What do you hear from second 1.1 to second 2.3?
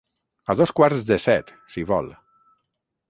de set, si vol.